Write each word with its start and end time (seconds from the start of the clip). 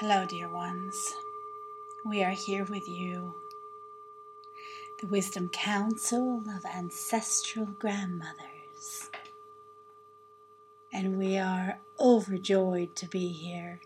Hello, 0.00 0.26
dear 0.26 0.48
ones. 0.48 1.14
We 2.04 2.24
are 2.24 2.32
here 2.32 2.64
with 2.64 2.88
you, 2.88 3.32
the 5.00 5.06
Wisdom 5.06 5.48
Council 5.50 6.42
of 6.56 6.64
Ancestral 6.64 7.66
Grandmothers. 7.66 9.10
And 10.92 11.16
we 11.16 11.38
are 11.38 11.78
overjoyed 12.00 12.96
to 12.96 13.06
be 13.06 13.28
here. 13.28 13.78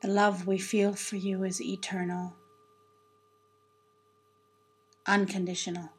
The 0.00 0.08
love 0.08 0.46
we 0.46 0.56
feel 0.56 0.94
for 0.94 1.16
you 1.16 1.44
is 1.44 1.60
eternal, 1.60 2.32
unconditional. 5.06 5.90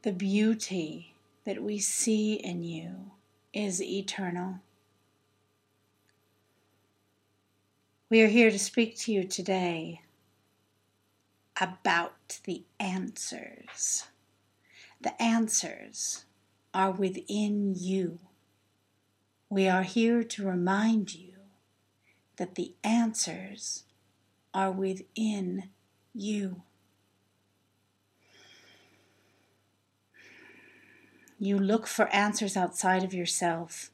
The 0.00 0.12
beauty 0.12 1.16
that 1.48 1.62
we 1.62 1.78
see 1.78 2.34
in 2.34 2.62
you 2.62 3.10
is 3.54 3.80
eternal. 3.80 4.60
We 8.10 8.20
are 8.20 8.26
here 8.28 8.50
to 8.50 8.58
speak 8.58 8.98
to 8.98 9.12
you 9.12 9.24
today 9.24 10.02
about 11.58 12.40
the 12.44 12.64
answers. 12.78 14.08
The 15.00 15.22
answers 15.22 16.26
are 16.74 16.90
within 16.90 17.74
you. 17.74 18.18
We 19.48 19.70
are 19.70 19.84
here 19.84 20.22
to 20.22 20.46
remind 20.46 21.14
you 21.14 21.32
that 22.36 22.56
the 22.56 22.74
answers 22.84 23.84
are 24.52 24.70
within 24.70 25.70
you. 26.12 26.60
You 31.40 31.56
look 31.56 31.86
for 31.86 32.08
answers 32.08 32.56
outside 32.56 33.04
of 33.04 33.14
yourself. 33.14 33.92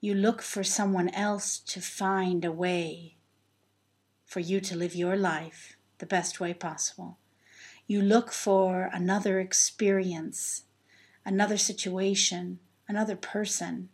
You 0.00 0.14
look 0.14 0.42
for 0.42 0.62
someone 0.62 1.08
else 1.10 1.58
to 1.58 1.80
find 1.80 2.44
a 2.44 2.52
way 2.52 3.16
for 4.26 4.40
you 4.40 4.60
to 4.60 4.76
live 4.76 4.94
your 4.94 5.16
life 5.16 5.76
the 5.98 6.06
best 6.06 6.38
way 6.38 6.52
possible. 6.52 7.18
You 7.86 8.02
look 8.02 8.30
for 8.30 8.90
another 8.92 9.40
experience, 9.40 10.64
another 11.24 11.56
situation, 11.56 12.58
another 12.86 13.16
person, 13.16 13.88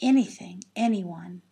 anything, 0.00 0.64
anyone 0.74 1.42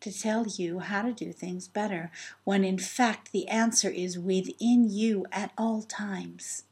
to 0.00 0.12
tell 0.16 0.46
you 0.46 0.78
how 0.78 1.02
to 1.02 1.12
do 1.12 1.32
things 1.32 1.66
better, 1.66 2.12
when 2.44 2.62
in 2.62 2.78
fact 2.78 3.32
the 3.32 3.48
answer 3.48 3.90
is 3.90 4.16
within 4.16 4.88
you 4.88 5.26
at 5.32 5.50
all 5.58 5.82
times. 5.82 6.62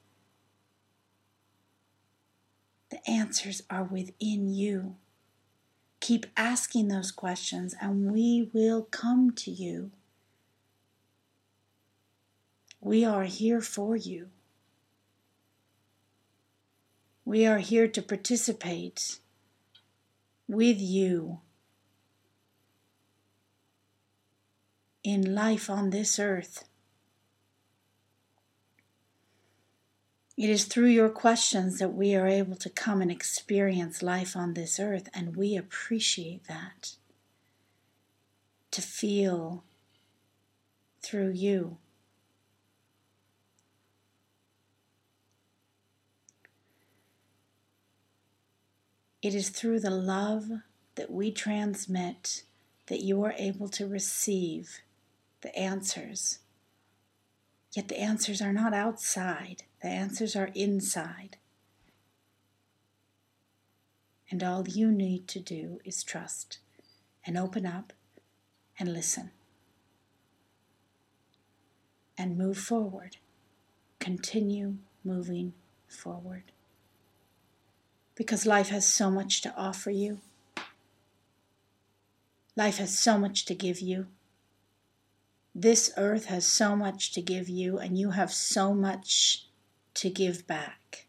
The 2.95 3.11
answers 3.11 3.61
are 3.69 3.83
within 3.83 4.55
you. 4.55 4.95
Keep 5.98 6.27
asking 6.37 6.87
those 6.87 7.11
questions, 7.11 7.75
and 7.81 8.12
we 8.12 8.48
will 8.53 8.83
come 8.83 9.33
to 9.33 9.50
you. 9.50 9.91
We 12.81 13.05
are 13.05 13.25
here 13.25 13.61
for 13.61 13.97
you. 13.97 14.28
We 17.25 17.45
are 17.47 17.59
here 17.59 17.89
to 17.89 18.00
participate 18.00 19.19
with 20.47 20.78
you 20.78 21.41
in 25.03 25.34
life 25.34 25.69
on 25.69 25.91
this 25.91 26.21
earth. 26.21 26.69
It 30.37 30.50
is 30.50 30.65
through 30.65 30.89
your 30.89 31.11
questions 31.11 31.78
that 31.78 31.95
we 31.95 32.15
are 32.17 32.27
able 32.27 32.56
to 32.56 32.69
come 32.69 33.00
and 33.00 33.11
experience 33.11 34.03
life 34.03 34.34
on 34.37 34.55
this 34.55 34.81
earth, 34.81 35.09
and 35.15 35.37
we 35.37 35.56
appreciate 35.56 36.49
that. 36.49 36.97
To 38.72 38.83
feel 38.83 39.62
through 41.00 41.31
you. 41.31 41.77
It 49.22 49.34
is 49.34 49.51
through 49.51 49.81
the 49.81 49.91
love 49.91 50.51
that 50.97 51.11
we 51.11 51.31
transmit 51.31 52.43
that 52.87 53.01
you 53.01 53.22
are 53.22 53.34
able 53.39 53.69
to 53.69 53.87
receive 53.87 54.81
the 55.41 55.56
answers. 55.56 56.41
Yet 57.74 57.88
the 57.88 57.98
answers 57.98 58.40
are 58.40 58.52
not 58.52 58.72
outside, 58.72 59.64
the 59.82 59.88
answers 59.88 60.36
are 60.36 60.50
inside. 60.54 61.36
And 64.30 64.42
all 64.44 64.66
you 64.68 64.92
need 64.92 65.26
to 65.28 65.40
do 65.40 65.80
is 65.84 66.04
trust 66.04 66.58
and 67.26 67.36
open 67.36 67.66
up 67.66 67.92
and 68.78 68.92
listen 68.92 69.32
and 72.16 72.38
move 72.38 72.58
forward. 72.58 73.16
Continue 73.98 74.76
moving 75.02 75.52
forward. 75.88 76.44
Because 78.14 78.46
life 78.46 78.68
has 78.68 78.86
so 78.86 79.10
much 79.10 79.41
to 79.42 79.54
offer 79.56 79.91
you. 79.91 80.20
Life 82.56 82.78
has 82.78 82.96
so 82.96 83.18
much 83.18 83.44
to 83.46 83.54
give 83.54 83.80
you. 83.80 84.06
This 85.54 85.92
earth 85.97 86.26
has 86.26 86.47
so 86.47 86.75
much 86.75 87.12
to 87.12 87.22
give 87.22 87.48
you, 87.48 87.78
and 87.78 87.97
you 87.97 88.10
have 88.10 88.32
so 88.32 88.75
much 88.75 89.47
to 89.94 90.10
give 90.10 90.47
back. 90.47 91.06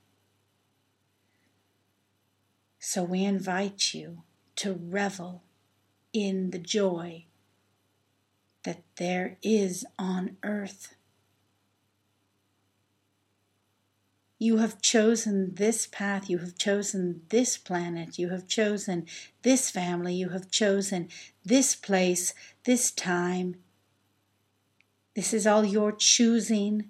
So 2.79 3.03
we 3.03 3.23
invite 3.23 3.93
you 3.93 4.23
to 4.57 4.73
revel 4.73 5.41
in 6.13 6.51
the 6.51 6.59
joy 6.59 7.25
that 8.63 8.83
there 8.97 9.37
is 9.41 9.85
on 9.97 10.37
earth. 10.43 10.95
You 14.37 14.57
have 14.57 14.81
chosen 14.81 15.55
this 15.55 15.87
path, 15.87 16.29
you 16.29 16.37
have 16.39 16.57
chosen 16.57 17.21
this 17.29 17.57
planet, 17.57 18.19
you 18.19 18.29
have 18.29 18.47
chosen 18.47 19.07
this 19.41 19.71
family, 19.71 20.13
you 20.13 20.29
have 20.29 20.51
chosen 20.51 21.09
this 21.43 21.75
place, 21.75 22.33
this 22.65 22.91
time. 22.91 23.55
This 25.15 25.33
is 25.33 25.47
all 25.47 25.63
your 25.63 25.93
choosing 25.93 26.89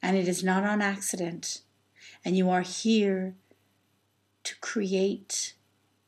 and 0.00 0.16
it 0.16 0.28
is 0.28 0.44
not 0.44 0.64
on 0.64 0.80
accident. 0.80 1.62
And 2.24 2.36
you 2.36 2.48
are 2.50 2.62
here 2.62 3.34
to 4.44 4.54
create 4.60 5.54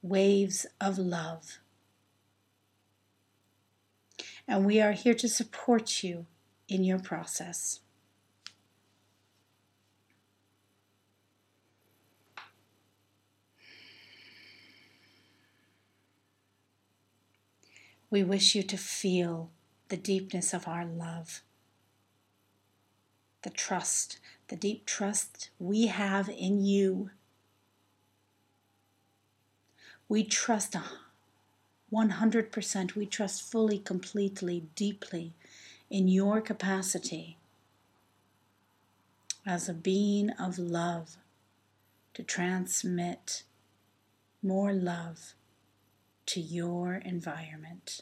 waves 0.01 0.67
of 0.81 0.97
love. 0.97 1.59
And 4.47 4.65
we 4.65 4.81
are 4.81 4.93
here 4.93 5.15
to 5.15 5.29
support 5.29 6.05
you 6.05 6.27
in 6.69 6.85
your 6.85 6.99
process. 6.99 7.81
We 18.11 18.23
wish 18.23 18.55
you 18.55 18.63
to 18.63 18.77
feel 18.77 19.51
the 19.89 19.97
deepness 19.97 20.53
of 20.55 20.67
our 20.67 20.85
love 20.85 21.43
the 23.45 23.51
trust, 23.51 24.19
the 24.49 24.57
deep 24.57 24.87
trust 24.87 25.51
we 25.59 25.87
have 25.87 26.31
in 26.31 26.65
you. 26.65 27.11
We 30.09 30.25
trust 30.25 30.75
100%, 31.93 32.95
we 32.97 33.07
trust 33.07 33.43
fully, 33.43 33.79
completely, 33.79 34.65
deeply 34.75 35.35
in 35.91 36.09
your 36.09 36.41
capacity 36.41 37.37
as 39.47 39.69
a 39.69 39.75
being 39.75 40.31
of 40.31 40.59
love 40.59 41.19
to 42.15 42.23
transmit 42.23 43.43
more 44.43 44.73
love 44.73 45.35
to 46.27 46.41
your 46.41 46.95
environment, 46.95 48.01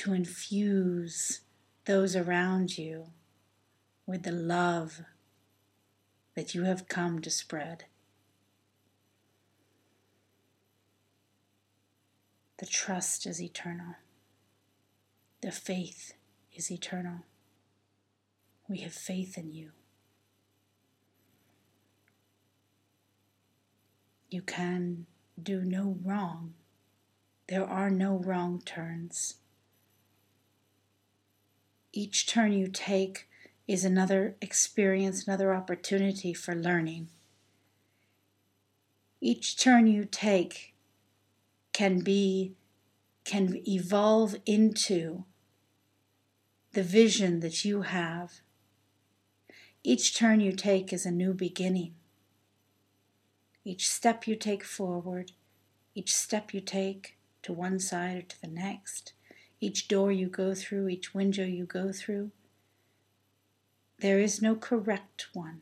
to 0.00 0.14
infuse 0.14 1.42
those 1.84 2.16
around 2.16 2.78
you 2.78 3.08
with 4.06 4.22
the 4.22 4.32
love 4.32 5.02
that 6.34 6.54
you 6.54 6.62
have 6.62 6.88
come 6.88 7.20
to 7.20 7.30
spread. 7.30 7.84
The 12.60 12.64
trust 12.64 13.26
is 13.26 13.42
eternal. 13.42 13.96
The 15.42 15.52
faith 15.52 16.14
is 16.50 16.70
eternal. 16.70 17.26
We 18.70 18.78
have 18.78 18.94
faith 18.94 19.36
in 19.36 19.52
you. 19.52 19.72
You 24.30 24.40
can 24.40 25.04
do 25.42 25.60
no 25.60 25.98
wrong. 26.02 26.54
There 27.48 27.68
are 27.68 27.90
no 27.90 28.16
wrong 28.16 28.62
turns. 28.64 29.34
Each 31.92 32.26
turn 32.26 32.52
you 32.52 32.68
take 32.68 33.28
is 33.66 33.84
another 33.84 34.36
experience, 34.40 35.26
another 35.26 35.54
opportunity 35.54 36.32
for 36.32 36.54
learning. 36.54 37.08
Each 39.20 39.56
turn 39.56 39.86
you 39.86 40.04
take 40.04 40.74
can 41.72 42.00
be 42.00 42.54
can 43.24 43.60
evolve 43.68 44.36
into 44.46 45.24
the 46.72 46.82
vision 46.82 47.40
that 47.40 47.64
you 47.64 47.82
have. 47.82 48.40
Each 49.82 50.16
turn 50.16 50.40
you 50.40 50.52
take 50.52 50.92
is 50.92 51.04
a 51.04 51.10
new 51.10 51.34
beginning. 51.34 51.94
Each 53.64 53.88
step 53.88 54.26
you 54.26 54.36
take 54.36 54.64
forward, 54.64 55.32
each 55.94 56.14
step 56.14 56.54
you 56.54 56.60
take 56.60 57.18
to 57.42 57.52
one 57.52 57.78
side 57.78 58.16
or 58.16 58.22
to 58.22 58.40
the 58.40 58.48
next, 58.48 59.12
each 59.60 59.88
door 59.88 60.10
you 60.10 60.28
go 60.28 60.54
through, 60.54 60.88
each 60.88 61.14
window 61.14 61.44
you 61.44 61.66
go 61.66 61.92
through, 61.92 62.30
there 63.98 64.18
is 64.18 64.40
no 64.40 64.54
correct 64.54 65.28
one. 65.34 65.60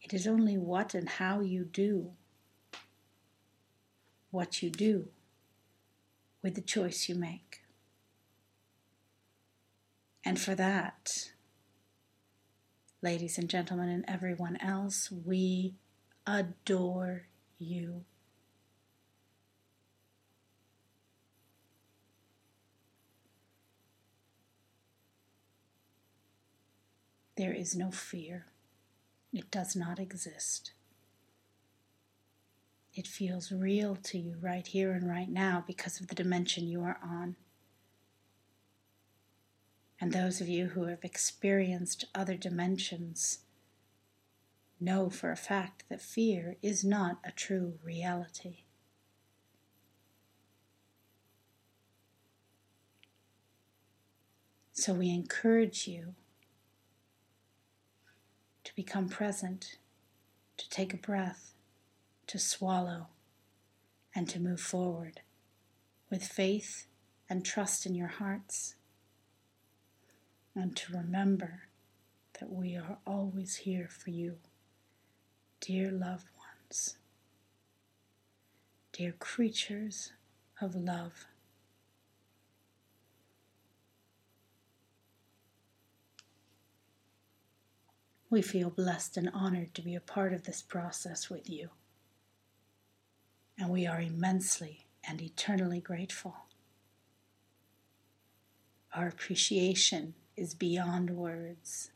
It 0.00 0.14
is 0.14 0.26
only 0.26 0.56
what 0.56 0.94
and 0.94 1.08
how 1.08 1.40
you 1.40 1.64
do 1.64 2.12
what 4.34 4.62
you 4.62 4.68
do 4.68 5.06
with 6.42 6.56
the 6.56 6.60
choice 6.60 7.08
you 7.08 7.14
make. 7.14 7.62
And 10.24 10.40
for 10.40 10.56
that, 10.56 11.30
ladies 13.00 13.38
and 13.38 13.48
gentlemen, 13.48 13.88
and 13.88 14.04
everyone 14.08 14.56
else, 14.56 15.08
we 15.24 15.74
adore 16.26 17.28
you. 17.58 18.04
There 27.36 27.52
is 27.52 27.74
no 27.74 27.90
fear. 27.90 28.46
It 29.32 29.50
does 29.50 29.74
not 29.74 29.98
exist. 29.98 30.72
It 32.94 33.08
feels 33.08 33.50
real 33.50 33.96
to 33.96 34.18
you 34.18 34.36
right 34.40 34.66
here 34.66 34.92
and 34.92 35.08
right 35.08 35.28
now 35.28 35.64
because 35.66 36.00
of 36.00 36.06
the 36.06 36.14
dimension 36.14 36.68
you 36.68 36.82
are 36.82 36.98
on. 37.02 37.34
And 40.00 40.12
those 40.12 40.40
of 40.40 40.48
you 40.48 40.66
who 40.66 40.84
have 40.84 41.02
experienced 41.02 42.04
other 42.14 42.36
dimensions 42.36 43.40
know 44.78 45.10
for 45.10 45.32
a 45.32 45.36
fact 45.36 45.84
that 45.88 46.00
fear 46.00 46.56
is 46.62 46.84
not 46.84 47.18
a 47.24 47.32
true 47.32 47.78
reality. 47.82 48.58
So 54.72 54.92
we 54.92 55.10
encourage 55.10 55.88
you 55.88 56.14
to 58.74 58.82
become 58.82 59.08
present, 59.08 59.76
to 60.56 60.68
take 60.68 60.92
a 60.92 60.96
breath, 60.96 61.54
to 62.26 62.38
swallow, 62.38 63.06
and 64.14 64.28
to 64.28 64.40
move 64.40 64.60
forward 64.60 65.20
with 66.10 66.24
faith 66.24 66.86
and 67.28 67.44
trust 67.44 67.86
in 67.86 67.94
your 67.94 68.08
hearts, 68.08 68.74
and 70.54 70.76
to 70.76 70.92
remember 70.92 71.62
that 72.40 72.50
we 72.50 72.76
are 72.76 72.98
always 73.06 73.56
here 73.56 73.88
for 73.88 74.10
you, 74.10 74.38
dear 75.60 75.90
loved 75.90 76.28
ones, 76.36 76.96
dear 78.92 79.12
creatures 79.12 80.12
of 80.60 80.74
love. 80.74 81.26
We 88.34 88.42
feel 88.42 88.68
blessed 88.68 89.16
and 89.16 89.30
honored 89.32 89.74
to 89.74 89.82
be 89.82 89.94
a 89.94 90.00
part 90.00 90.32
of 90.32 90.42
this 90.42 90.60
process 90.60 91.30
with 91.30 91.48
you. 91.48 91.68
And 93.56 93.70
we 93.70 93.86
are 93.86 94.00
immensely 94.00 94.86
and 95.08 95.22
eternally 95.22 95.80
grateful. 95.80 96.34
Our 98.92 99.06
appreciation 99.06 100.14
is 100.36 100.52
beyond 100.52 101.10
words. 101.10 101.92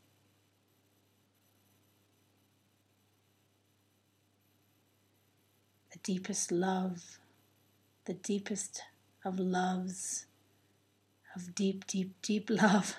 The 5.91 5.99
deepest 6.03 6.53
love, 6.53 7.19
the 8.05 8.13
deepest 8.13 8.81
of 9.25 9.39
loves, 9.39 10.25
of 11.35 11.53
deep, 11.53 11.85
deep, 11.85 12.13
deep 12.21 12.49
love 12.49 12.95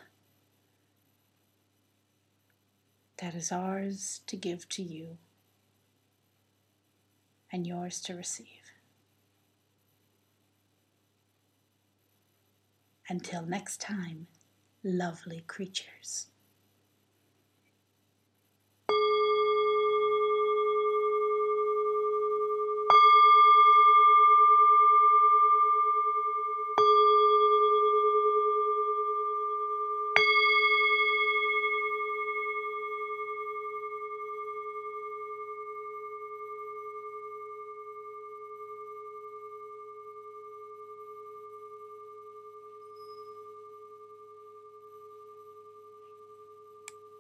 that 3.21 3.35
is 3.35 3.53
ours 3.53 4.21
to 4.27 4.37
give 4.37 4.69
to 4.71 4.83
you 4.83 5.19
and 7.53 7.67
yours 7.67 8.01
to 8.01 8.15
receive. 8.15 8.47
Until 13.09 13.43
next 13.43 13.81
time, 13.81 14.29
lovely 14.83 15.43
creatures. 15.47 16.29